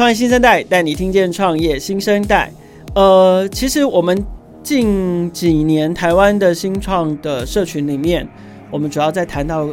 [0.00, 2.50] 创业新生代带你听见创业新生代。
[2.94, 4.16] 呃，其实我们
[4.62, 8.26] 近几年台湾的新创的社群里面，
[8.70, 9.68] 我们主要在谈到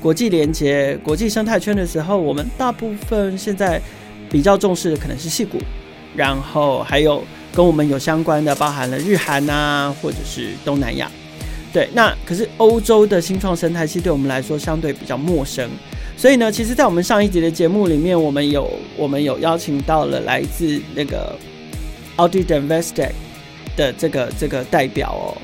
[0.00, 3.82] 国际连接、国际生态圈的时候，我们大部分现在
[4.30, 5.58] 比较重视的可能是矽谷，
[6.14, 7.20] 然后还有
[7.52, 11.10] 跟我们有相关的，包含了日韩啊，或者是东南亚。
[11.72, 15.68] 对，那可是欧洲的新创生态系对我们来说相对比较陌生。
[16.22, 21.36] 所以呢，其实，在我们上一集的节目里面，我们有我们有邀请到了来自那个。
[22.16, 23.10] Audit & Investec
[23.76, 25.34] 的这个这个代表哦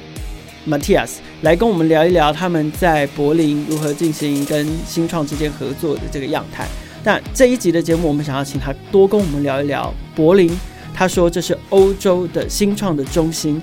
[0.68, 6.64] ，Matthias 来跟我们聊一聊他们在柏林如何进行跟新创之间合作的这个样态。
[7.02, 10.56] 那这一集的节目，我们想要请他多跟我们聊一聊柏林。
[10.94, 13.60] 他说这是欧洲的新创的中心，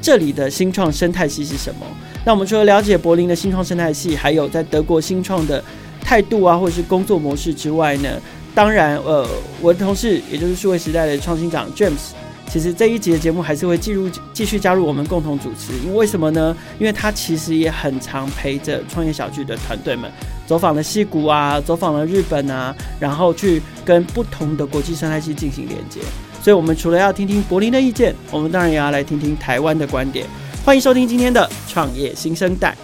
[0.00, 1.84] 这里的新创生态系是什么？
[2.24, 5.62] 那我们除了了解柏林的新创生态系，还有在德国新创的
[6.04, 8.08] 态度啊，或者是工作模式之外呢，
[8.54, 9.26] 当然，呃，
[9.60, 12.12] 我的同事也就是数位时代的创新长 James。
[12.46, 16.56] 其实这一集的节目还是会继续继续加入我们共同主持，因为为什么呢？
[16.78, 20.08] 因为他其实也很常陪着创业小聚的团队们
[20.46, 26.00] 走访了西谷啊，走访了日本啊，然后去跟不同的国际生态系进行连接。
[26.40, 30.26] 所以，我们除了要听听柏林的意见，我们当然也要来听听台湾的观点。
[30.64, 32.76] 欢迎收听今天的创业新生代。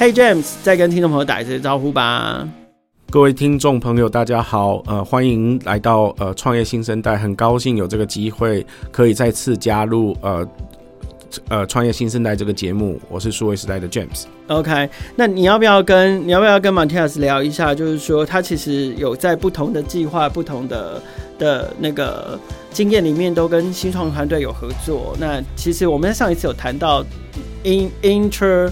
[0.00, 2.48] Hey James，再跟听众朋友打一次招呼吧。
[3.10, 10.48] 各位听众朋友，大家好，呃，欢迎来到呃创业新生代，很高兴有这个机会可以再次加入呃
[11.48, 14.24] 呃创业新生代这个节目，我是数位时代的 James。
[14.46, 17.74] OK，那你要不要跟你要不要跟 Matthias 聊一下？
[17.74, 21.02] 就是说他其实有在不同的计划、不同的
[21.38, 22.40] 的那个
[22.70, 25.14] 经验里面，都跟新创团队有合作。
[25.20, 27.04] 那其实我们在上一次有谈到
[27.64, 28.70] in inter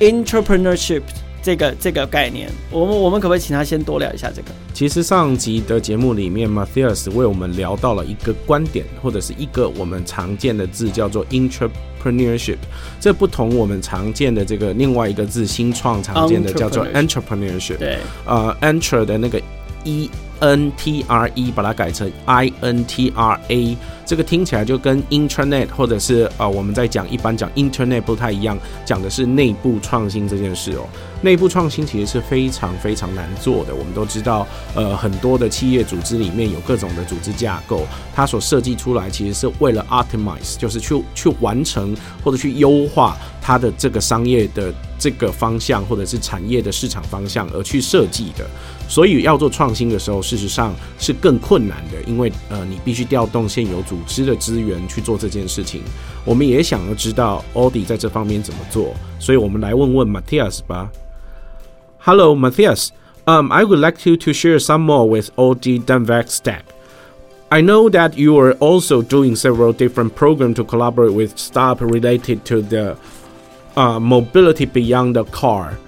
[0.00, 1.02] entrepreneurship。
[1.40, 4.48] 这个这个概念，我们我们可不可以请他先多聊一下这个？
[4.74, 12.58] 其实上集的节目里面，Matthias 为我们聊到了一个观点，或者是一个我们常见的字，叫做 entrepreneurship。
[13.00, 17.78] 这不同我们常见的这个另外一个字，新创常见的叫做 entrepreneurship。
[17.78, 19.40] 对，呃，entre 的那个
[19.84, 20.10] e。
[20.40, 30.86] N T R E 把它改成 I N T R A，这个听起来就跟 Internet 或者是呃我们在讲一般讲 Internet 不太一样，讲的是内部创新这件事哦。
[31.22, 33.74] 内部创新其实是非常非常难做的。
[33.74, 34.46] 我们都知道，
[34.76, 37.84] 呃，很多的企业组织里面有各种的组织架构，
[38.14, 48.44] 它所设计出来其实是为了 optimize，就是去去完成或者去优化它的这个商业的这个方向或者是产业的市场方向而去设计的。
[48.88, 55.82] 所以要做创新的时候，事实上是更困难的，因为呃，你必须调动现有组织的资源去做这件事情。
[56.24, 60.90] 我们也想要知道 Audi 在这方面怎么做，所以我们来问问 Matthias 吧。
[61.98, 62.88] Hello, Matthias.
[63.26, 66.60] Um, I would like you to share some more with Audit and Investec.
[67.50, 72.44] I know that you are also doing several different programs to collaborate with startup related
[72.46, 72.96] to the
[73.78, 75.78] uh, mobility beyond the car.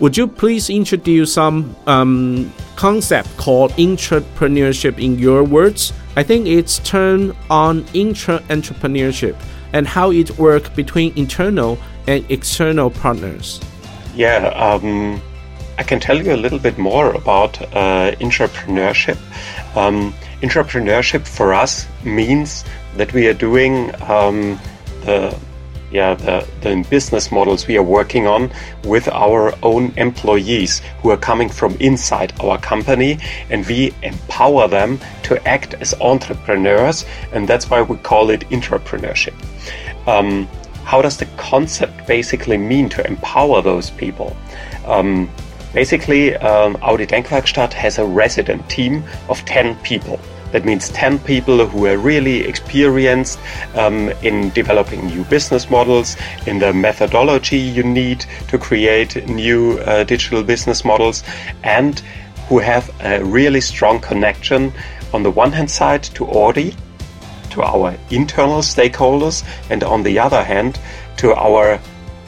[0.00, 5.92] Would you please introduce some um, concept called entrepreneurship in your words?
[6.16, 9.36] I think it's turned on intra-entrepreneurship
[9.72, 13.60] and how it works between internal and external partners.
[14.14, 15.20] Yeah, um,
[15.76, 19.18] I can tell you a little bit more about uh, entrepreneurship.
[19.76, 22.64] Um, intrapreneurship for us means
[22.96, 24.60] that we are doing um,
[25.04, 25.36] the
[25.94, 28.50] yeah, the, the business models we are working on
[28.82, 33.16] with our own employees who are coming from inside our company
[33.48, 39.34] and we empower them to act as entrepreneurs and that's why we call it entrepreneurship.
[40.08, 40.48] Um,
[40.82, 44.36] how does the concept basically mean to empower those people?
[44.86, 45.30] Um,
[45.72, 50.18] basically, um, Audi Denkwerkstatt has a resident team of 10 people.
[50.54, 53.40] That means 10 people who are really experienced
[53.74, 56.16] um, in developing new business models,
[56.46, 61.24] in the methodology you need to create new uh, digital business models,
[61.64, 61.98] and
[62.48, 64.72] who have a really strong connection
[65.12, 66.76] on the one hand side to Audi,
[67.50, 70.78] to our internal stakeholders, and on the other hand
[71.16, 71.80] to our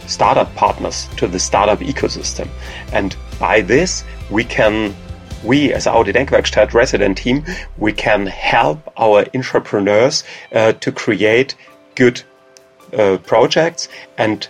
[0.08, 2.48] startup partners, to the startup ecosystem.
[2.92, 4.96] And by this, we can
[5.44, 7.44] we as Audi Denkwerkstatt resident team,
[7.78, 11.54] we can help our entrepreneurs uh, to create
[11.94, 12.22] good
[12.96, 14.48] uh, projects and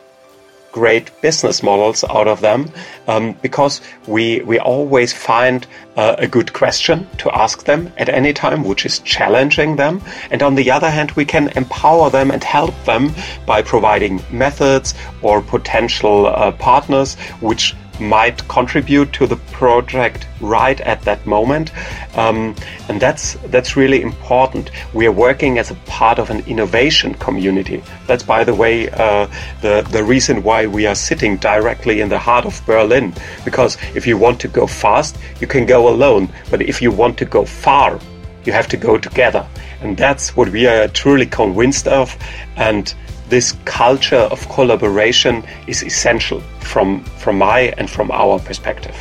[0.76, 2.70] great business models out of them
[3.08, 5.66] um, because we we always find
[5.96, 10.02] uh, a good question to ask them at any time which is challenging them.
[10.30, 13.14] And on the other hand we can empower them and help them
[13.46, 21.02] by providing methods or potential uh, partners which might contribute to the project right at
[21.02, 21.72] that moment.
[22.16, 22.54] Um,
[22.88, 24.70] and that's, that's really important.
[24.93, 27.82] We are working as a part of an innovation community.
[28.06, 29.26] That's, by the way, uh,
[29.62, 33.14] the, the reason why we are sitting directly in the heart of Berlin.
[33.44, 36.28] Because if you want to go fast, you can go alone.
[36.50, 37.99] But if you want to go far,
[38.44, 39.46] you have to go together.
[39.81, 42.16] And that's what we are truly convinced of.
[42.56, 42.94] And
[43.28, 48.94] this culture of collaboration is essential from, from my and from our perspective.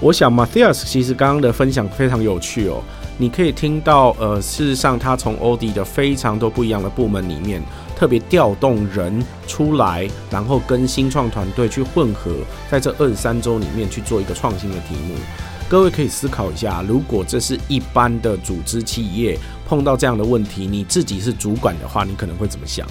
[0.00, 2.82] 我想 Matthias 其实刚刚的分享非常有趣哦，
[3.18, 7.60] 你可以听到，呃，事实上他从欧迪的非常多不一样的部门里面，
[7.94, 12.32] 特别调动人出来，然后跟新创团队去混合，
[12.70, 15.14] 在这二十三周里面去做一个创新的题目。
[15.68, 19.38] 各位可以思考一下，如果这是一般的组织企业
[19.68, 22.86] 碰到这样的问题，你自己是主管的话，你可能会怎么想？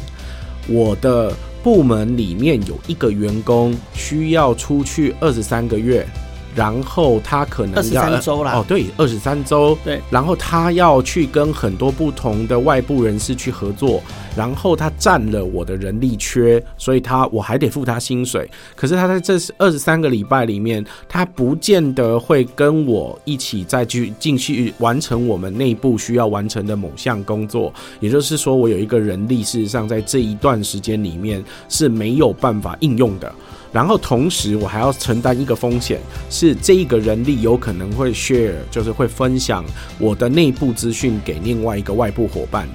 [0.68, 1.34] 我的
[1.64, 6.06] 部门里面有一个员工需要出去二十三个月。
[6.56, 10.01] 然后他可能要二十三周啦，哦，对，二十三周，对。
[10.10, 14.01] 然后他要去跟很多不同的外部人士去合作，
[14.36, 18.50] 然后他占了我的人力缺，所以他我还得付他薪水。
[18.75, 27.74] 可是他在这二十三个礼拜里面，他不见得会跟我一起再去进去完成我们内部需要完成的某项工作。
[28.00, 33.34] 也就是说，我有一个人力，事实上在这一段时间里面是没有办法应用的。
[33.71, 36.00] 然后同时，我还要承担一个风险，
[36.30, 39.63] 是这一个人力有可能会 share，就是会分享
[40.00, 42.68] 我的内部资讯给另外一个外部伙伴。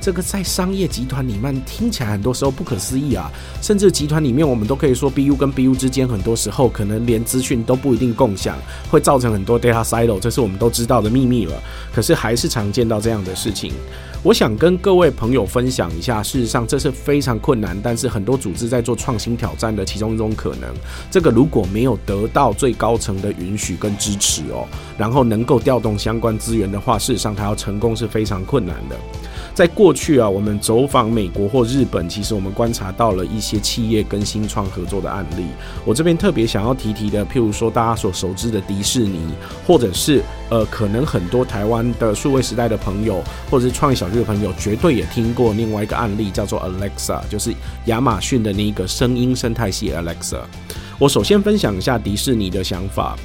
[0.00, 3.30] 这个在商业集团里面听起来很多时候不可思议啊，
[3.60, 8.58] 甚至集团里面我们都可以说，BU 跟 BU 之间很多时候可能连资讯都不一定共享，
[8.90, 11.62] 会造成很多 data silo，这是我们都知道的秘密了。
[11.94, 13.72] 可是还是常见到这样的事情。
[14.22, 20.68] 我想跟各位朋友分享一下，事实上这是非常困难，但是很多组织在做创新挑战的其中一种可能。
[21.10, 24.68] 这个如果没有得到最高层的允许跟支持哦，
[24.98, 28.96] 然后能够调动相关资源的话，事实上它要成功是非常困难的。
[29.54, 35.44] 在过去啊，我们走访美国或日本，其实我们观察到了一些企业跟新创合作的案例。
[35.84, 39.20] 我这边特别想要提提的，譬如说大家所熟知的迪士尼，
[39.66, 47.52] 或者是呃，可能很多台湾的数位时代的朋友，或者是创业小聚的朋友，绝对也听过另外一个案例，叫做 Alexa，就是
[47.86, 50.38] 亚马逊的那一个声音生态系 Alexa。
[50.98, 53.16] 我首先分享一下迪士尼的想法。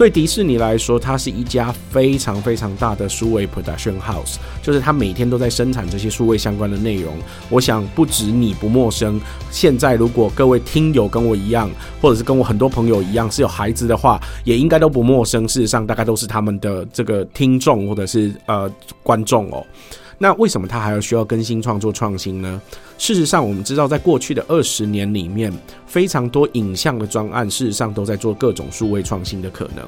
[0.00, 7.12] 对迪士尼来说，它是一家非常非常大的数位 production house，就是它每天都在生产这些数位相关的内容。
[7.50, 9.20] 我想不止你不陌生。
[9.50, 11.70] 现在如果各位听友跟我一样，
[12.00, 15.46] 或者是跟我很多朋友一样是有孩子的话，也应该都不陌生。
[15.46, 19.62] 事实上，大概都是他们的这个听众或者是呃观众哦。
[20.22, 22.60] 那为什么它还要需要更新创作创新呢？
[22.98, 25.50] 事实上，我们知道，在过去的二十年里面，
[25.86, 29.82] 非常多影像的专案，事实上都在做各种数位创新的可能。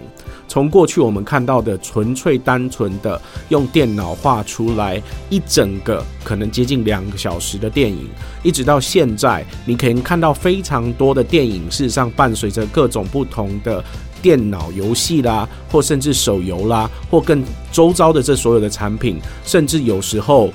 [0.48, 3.20] 从过去我们看到的纯粹单纯的
[3.50, 8.08] 用电脑画出来一整个可能接近两个小时的电影，
[8.42, 13.84] 一直到现在，你可以看到非常多的电影，事实上伴随着各种不同的。
[14.22, 20.50] 电脑游戏啦，或甚至手游啦，或更周遭的这所有的产品，甚至有时候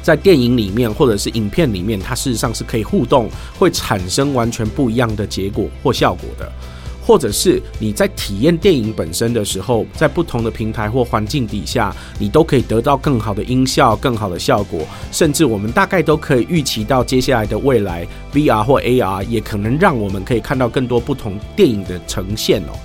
[0.00, 3.28] 在电影里面或者是影片里面，它事实上是可以互动，
[3.58, 6.50] 会产生完全不一样的结果或效果的。
[7.04, 22.78] 或者是你在体验电影本身的时候，在不同的平台或环境底下，你都可以得到更好的音效、更好的效果，甚至我们大概都可以预期到接下来的未来，VR 或 AR 也可能让我们可以看到更多不同电影的呈现哦。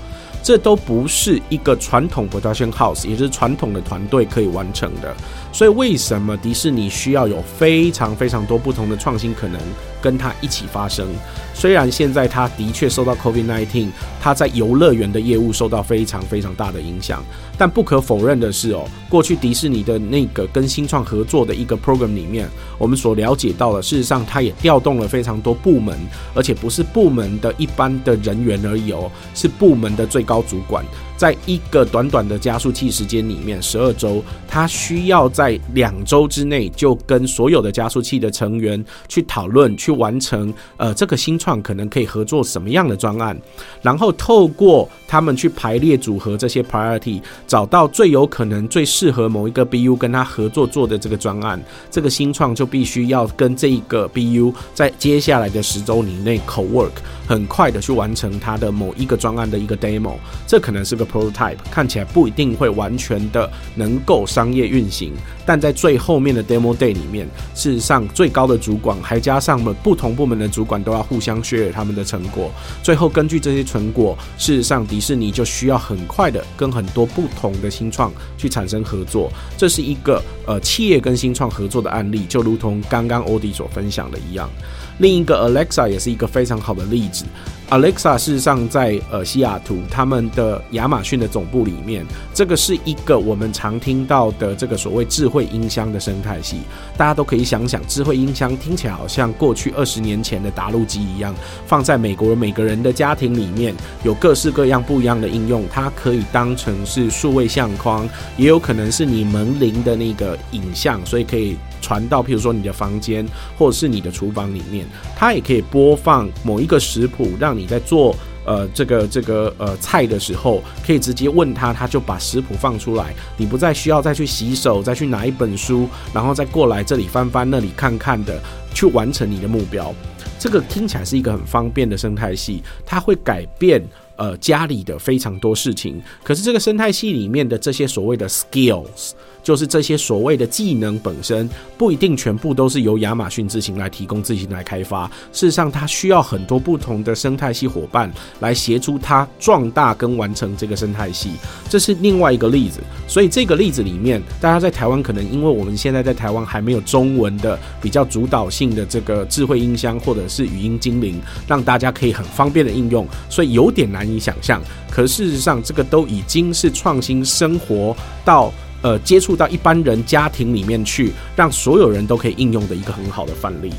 [0.48, 5.14] 这都不是一个传统 production house，也就是传统的团队可以完成的。
[5.58, 9.60] 所以，为什么迪士尼需要有非常非常多不同的创新可能
[10.00, 11.08] 跟它一起发生？
[11.56, 13.88] 虽然现在它的确受到 COVID-19，
[14.22, 17.26] 它在游乐园的业务受到非常非常大的影响，
[17.58, 22.48] 但不可否认的是哦，过去迪士尼的那个跟新创合作的一个 program 里面，
[22.78, 25.98] 我们所了解到的，事实上它也调动了非常多部门，
[26.36, 30.40] 而且不是部门的一般的人员而已哦，是部门的最高。
[30.44, 30.86] 主管
[31.18, 43.40] 在一个短短的加速器时间里面，十二周，他需要在在两周之内就跟所有的加速器的成员去讨论，去完成呃这个新创可能可以合作什么样的专案，
[43.82, 56.92] 然后透过他们去排列组合这些 priority，找到最有可能最适合某一个 BU 跟他合作做的这个专案，这个新创就必须要跟这一个 BU 在接下来的十周以内 co-work，
[57.26, 60.16] 很快的去完成他的某一个专案的一个 demo。
[60.46, 65.14] 这可能是个 prototype，看起来不一定会完全的能够商业运行，
[65.46, 72.52] 但在最后面的 demo day 里面，事实上最高的主管还加上们不同部门的主管都要互相 share 他们的成果，
[72.84, 79.32] 最后根据这些成果，事实上迪士尼就需要很快的跟很多不同的新创去产生合作。
[79.58, 84.50] 这是一个呃企业跟新创合作的案例，就如同刚刚欧迪所分享的一样。
[85.00, 87.26] 另一个 Alexa 也是一个非常好的例子。
[87.70, 96.60] Alexa 事实上在呃西雅图他们的亚马逊的总部里面，这个是一个我们常听到的这个所谓智慧音箱的生态系。
[96.96, 101.36] 大家都可以想想，智慧音箱听起来好像过去二十年前的答录机一样，
[101.66, 105.66] 放在美国每个人的家庭里面，有各式各样不一样的应用。
[105.70, 111.58] 它可以当成是数位相框，也有可能是你门铃的那个影像，所以可以
[111.88, 113.26] 传到譬如说你的房间
[113.58, 114.86] 或者是你的厨房里面。
[115.16, 118.14] 它也可以播放某一个食谱，让你在做
[118.46, 128.38] 呃这个这个呃菜的时候，可以直接问他，他就把食谱放出来，你不再需要再去洗手，再去拿一本书，然后再过来这里翻翻那里看看的，
[128.74, 129.96] 去完成你的目标。
[130.38, 133.82] 这个听起来是一个很方便的生态系，它会改变
[134.18, 136.02] 呃家里的非常多事情。
[136.22, 139.14] 可是这个生态系里面的这些所谓的 skills。
[139.44, 145.06] 就是这些所谓的技能本身不一定全部都是由亚马逊自行来提供、自行来开发。
[145.32, 151.32] 事实上，它需要很多不同的生态系伙伴来协助它壮大跟完成这个生态系。
[151.70, 152.82] 这是另外一个例子。
[153.08, 164.62] 所以这个例子里面，大家在台湾可能因为我们现在在台湾还没有中文的比较主导性的这个智慧音箱或者是语音精灵，让大家可以很方便的应用，所以有点难以想象。
[164.92, 168.52] 可事实上，这个都已经是创新生活到。
[168.88, 173.70] 呃，接触到一般人家庭里面去，让所有人都可以应用的一个很好的范例。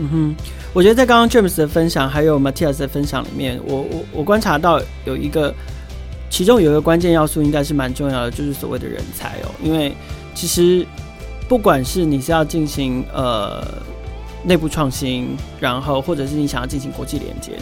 [0.00, 0.34] 嗯哼，
[0.72, 5.54] 我觉得在刚刚 James 的分享，还有 Matthias 的分享里面，我我我观察到有一个，
[6.28, 9.54] 其中有一个关键要素，应该是蛮重要的，就是所谓的人才哦。
[9.62, 9.94] 因为
[10.34, 10.84] 其实
[11.48, 13.64] 不管是你是要进行呃
[14.42, 17.52] 内部创新，然后或者是你想要进行国际连接，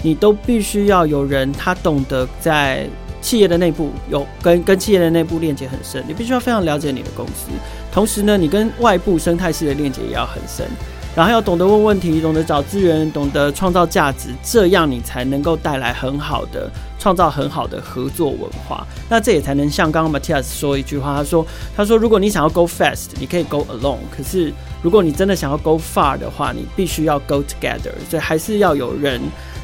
[0.00, 2.86] 你都必须要有人他懂得在。
[3.22, 7.46] 企业的内部有跟跟企业的内部链接很深，你必须要非常了解你的公司，
[7.92, 10.66] 同时呢，你跟外部生态系的链接也要很深，
[11.14, 18.84] 然后要懂得问问题，懂得找资源，懂得创造价值，这样你才能够带来很好的创造很好的合作文化。
[19.08, 24.52] 那这也才能像刚刚 Matthias 说一句话，他说他说如果你想要 go fast，你可以 go alone，可是
[24.82, 29.20] 如果你真的想要 go far 的话，你必须要 go together，所以还是要有人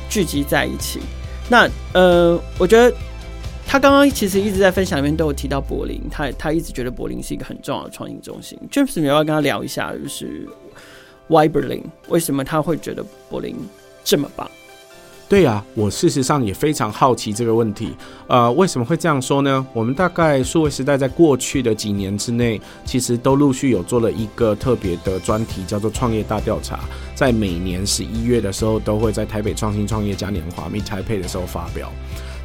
[0.08, 1.00] 聚集在一起。
[1.48, 2.94] 那呃，我觉得。
[3.70, 8.58] 他刚刚其实一直在分享里面都有提到柏林，他他一直觉得柏林是一个很重要的创新中心。
[8.72, 10.48] James，你要不要跟他聊一下，就是
[11.26, 11.82] Why Berlin？
[12.08, 13.54] 为什么他会觉得柏林
[14.02, 14.50] 这么棒？
[15.28, 17.94] 对呀、啊，我事实上也非常好奇这个问题。
[18.26, 19.66] 呃，为什么会这样说呢？
[19.75, 26.80] 我们大概数位时代在过去的几年之内，其实都陆续有做了一个特别的专题，叫做创业大调查，
[27.14, 31.92] 在每年十一月的时候，都会在台北创新创业嘉年华 Meet Taipei 的时候发表。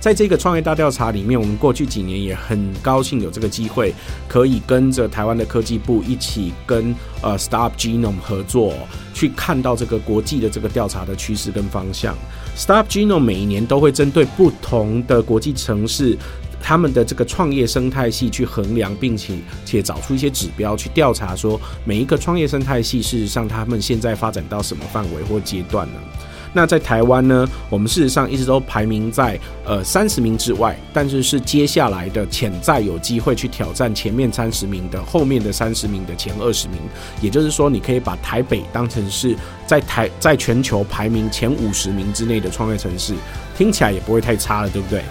[0.04, 3.94] 在这个创业大调查里面，我们过去几年也很高兴有这个机会，
[4.28, 8.74] 可以跟着台湾的科技部一起跟呃 Startup Genome 合作，
[9.14, 12.14] 去看到这个国际的这个调查的趋势跟方向。
[12.58, 16.18] Startup Genome 每一年都会针对不同的国际城市，
[16.62, 26.00] 他们的这个创业生态系去衡量，并且且找出一些指标去调查，说每一个创业生态系事实上他们现在发展到什么范围或阶段呢？
[26.54, 36.78] 那在台湾呢，我们事实上一直都排名在呃三十名之外，但是是接下来的潜在有机会去挑战前面三十名的后面的三十名的前二十名，
[37.22, 43.16] 也就是说，你可以把台北当成是在台在全球排名前五十名之内的创业城市，
[43.58, 45.02] 听起来也不会太差了，对不对？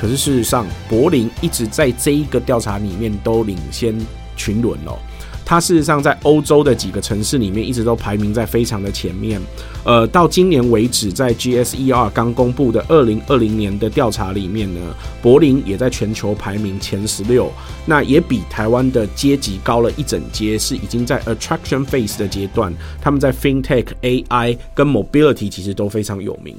[0.00, 3.94] 可是事实上，柏林一直在这一个调查里面都领先
[4.36, 4.98] 群伦哦。
[5.44, 9.40] 它事实上在欧洲的几个城市里面一直都排名在非常的前面，
[9.84, 14.80] 呃，到今年为止，在 GSER 刚公布的二零二零年的调查里面呢，
[15.20, 17.50] 柏林也在全球排名前十六，
[17.86, 26.56] 那也比台湾的阶级高了一整阶，是已经在 Attraction Phase 的阶段，他们在 FinTech、AI 跟 Mobility 其实都非常有名，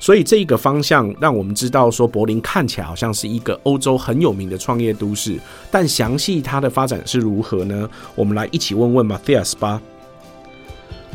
[0.00, 5.38] 所以这一个方向让我们知道说，柏林看起来好像是一个欧洲很有名的创业都市，
[5.70, 7.88] 但详细它的发展是如何呢？
[8.14, 9.80] 我们来一起问问 Matthias 吧。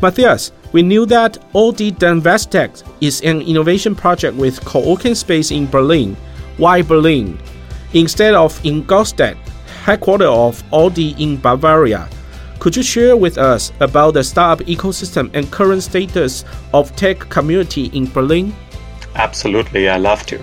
[0.00, 6.16] Matthias, we knew that Audi Danvestech is an innovation project with co-working space in Berlin.
[6.56, 7.38] Why Berlin?
[7.92, 9.36] Instead of Ingolstadt,
[9.84, 12.08] headquarters of Audi in Bavaria.
[12.60, 17.86] Could you share with us about the startup ecosystem and current status of tech community
[17.86, 18.54] in Berlin?
[19.14, 20.40] Absolutely, I love to.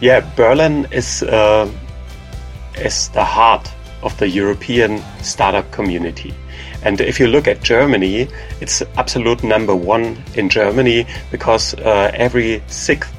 [0.00, 1.70] Yeah, Berlin is uh,
[2.76, 3.70] is the heart
[4.04, 6.32] of the European startup community.
[6.84, 8.28] And if you look at Germany,
[8.60, 13.12] it's absolute number one in Germany because uh, every sixth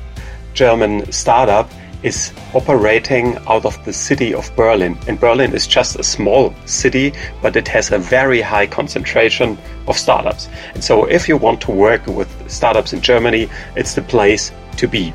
[0.54, 1.70] German startup
[2.04, 4.96] is operating out of the city of Berlin.
[5.08, 7.12] And Berlin is just a small city,
[7.42, 10.48] but it has a very high concentration of startups.
[10.76, 14.88] And so if you want to work with startups in Germany, it's the place to
[14.88, 15.14] be.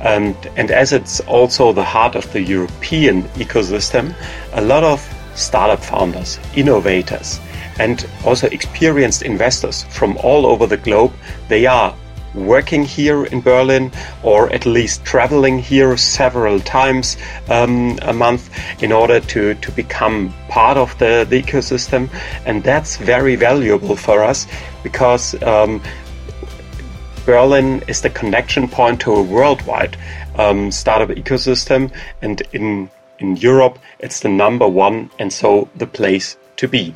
[0.00, 4.14] And, and as it's also the heart of the European ecosystem,
[4.52, 5.00] a lot of
[5.34, 7.40] startup founders, innovators,
[7.78, 11.12] and also experienced investors from all over the globe,
[11.48, 11.94] they are
[12.36, 13.90] working here in Berlin
[14.22, 17.16] or at least traveling here several times
[17.48, 18.50] um, a month
[18.82, 22.08] in order to, to become part of the, the ecosystem.
[22.44, 24.46] And that's very valuable for us
[24.82, 25.82] because um,
[27.26, 29.96] Berlin is the connection point to a worldwide
[30.36, 31.92] um, startup ecosystem.
[32.22, 36.94] And in, in Europe, it's the number one and so the place to be.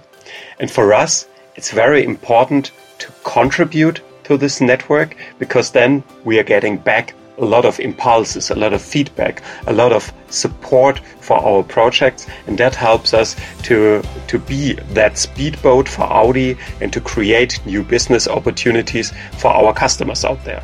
[0.60, 2.70] And for us, it's very important
[3.00, 8.50] to contribute to this network because then we are getting back a lot of impulses,
[8.50, 13.34] a lot of feedback, a lot of support for our projects, and that helps us
[13.62, 19.72] to to be that speedboat for Audi and to create new business opportunities for our
[19.72, 20.62] customers out there.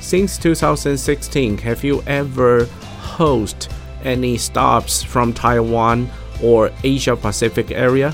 [0.00, 2.66] Since 2016, have you ever
[3.16, 3.72] hosted
[4.04, 6.10] any stops from Taiwan
[6.42, 8.12] or Asia Pacific area?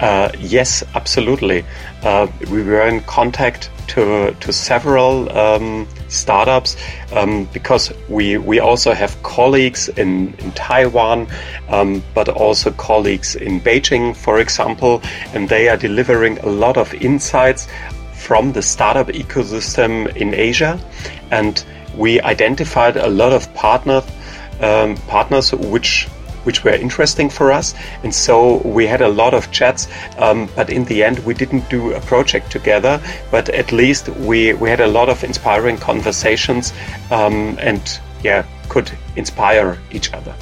[0.00, 1.64] Uh, yes, absolutely.
[2.02, 6.76] Uh, we were in contact to to several um, startups
[7.12, 11.26] um, because we we also have colleagues in in Taiwan,
[11.68, 15.00] um, but also colleagues in Beijing, for example,
[15.34, 17.68] and they are delivering a lot of insights
[18.12, 20.78] from the startup ecosystem in Asia,
[21.30, 21.64] and
[21.96, 24.04] we identified a lot of partners
[24.60, 26.08] um, partners which
[26.44, 27.74] which were interesting for us.
[28.02, 29.88] And so we had a lot of chats,
[30.18, 33.00] um, but in the end, we didn't do a project together.
[33.30, 36.72] But at least we, we had a lot of inspiring conversations
[37.10, 40.34] um, and, yeah, could inspire each other.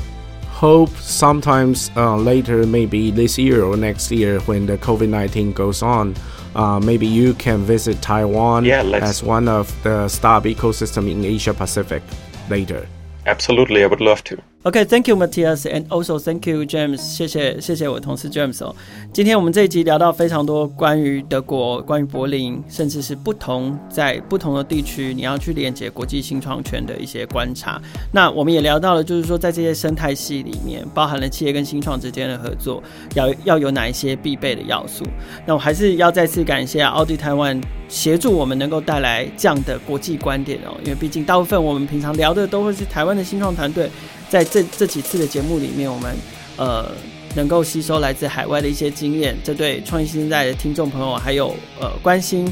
[0.50, 5.82] Hope sometimes uh, later, maybe this year or next year, when the COVID 19 goes
[5.82, 6.16] on,
[6.56, 11.54] uh, maybe you can visit Taiwan yeah, as one of the startup ecosystem in Asia
[11.54, 12.02] Pacific
[12.50, 12.88] later.
[13.26, 14.42] Absolutely, I would love to.
[14.64, 16.96] OK，Thank you, Matthias, and also thank you, James。
[16.96, 18.74] 谢谢谢谢我同事 James 哦。
[19.12, 27.80] 今天我们这一集聊到非常多关于德国、关于柏林，甚至是不同在不同的地区，你要去连接国际新创圈的一些观察。
[28.12, 32.82] 那我们也聊到了，就是说在这些生态系里面，包含了企业跟新创之间的合作，
[33.14, 35.04] 要要有哪一些必备的要素。
[35.46, 43.88] 那我还是要再次感谢奥迪台湾协助我们能够带来这样的国际观点哦，因为毕竟大部分我们平常聊的都会是台湾的新创团队。
[44.28, 46.14] 在这这几次的节目里面，我们
[46.56, 46.90] 呃
[47.34, 52.46] 能够吸收来自海外的一些经验，这对创业新生代的听众朋友还有呃关心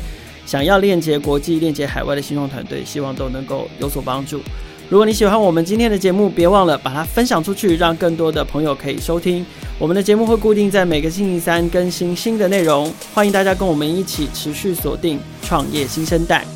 [0.44, 4.40] 想要链接国际、链接海外的新创团队，希望都能够有所帮助。
[4.88, 9.44] 如果你喜欢我们今天的节目，别忘了把它分享出去，让更多的朋友可以收听。
[9.80, 16.55] 我们的节目会固定在每个星期三更新新的内容，欢迎大家跟我们一起持续锁定创业新生代。